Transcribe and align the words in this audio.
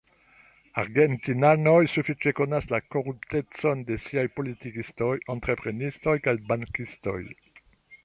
Argentinanoj 0.83 1.81
sufiĉe 1.97 2.33
konas 2.39 2.71
la 2.73 2.81
koruptecon 2.95 3.85
de 3.93 4.01
siaj 4.09 4.27
politikistoj, 4.41 5.13
entreprenistoj 5.37 6.21
kaj 6.29 6.39
bankistoj. 6.53 7.21